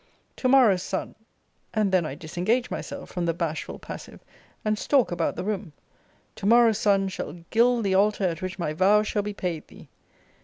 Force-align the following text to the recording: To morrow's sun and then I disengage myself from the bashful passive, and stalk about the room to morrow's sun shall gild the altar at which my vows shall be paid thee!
To 0.37 0.47
morrow's 0.47 0.81
sun 0.81 1.13
and 1.75 1.91
then 1.91 2.07
I 2.07 2.15
disengage 2.15 2.71
myself 2.71 3.11
from 3.11 3.27
the 3.27 3.35
bashful 3.35 3.77
passive, 3.77 4.19
and 4.65 4.79
stalk 4.79 5.11
about 5.11 5.35
the 5.35 5.43
room 5.43 5.73
to 6.37 6.47
morrow's 6.47 6.79
sun 6.79 7.07
shall 7.07 7.33
gild 7.51 7.83
the 7.83 7.93
altar 7.93 8.23
at 8.23 8.41
which 8.41 8.57
my 8.57 8.73
vows 8.73 9.07
shall 9.07 9.21
be 9.21 9.33
paid 9.35 9.67
thee! 9.67 9.89